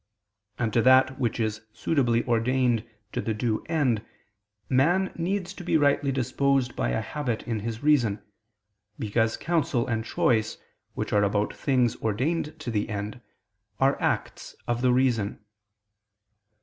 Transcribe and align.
And 0.57 0.73
to 0.73 0.81
that 0.81 1.19
which 1.19 1.39
is 1.39 1.61
suitably 1.73 2.23
ordained 2.25 2.83
to 3.11 3.21
the 3.21 3.35
due 3.35 3.63
end 3.69 4.03
man 4.67 5.13
needs 5.15 5.53
to 5.53 5.63
be 5.63 5.77
rightly 5.77 6.11
disposed 6.11 6.75
by 6.75 6.89
a 6.89 7.01
habit 7.01 7.43
in 7.47 7.59
his 7.59 7.83
reason, 7.83 8.19
because 8.97 9.37
counsel 9.37 9.85
and 9.85 10.03
choice, 10.03 10.57
which 10.95 11.13
are 11.13 11.21
about 11.21 11.53
things 11.55 11.97
ordained 11.97 12.59
to 12.61 12.71
the 12.71 12.89
end, 12.89 13.21
are 13.79 14.01
acts 14.01 14.55
of 14.67 14.81
the 14.81 14.91
reason. 14.91 15.37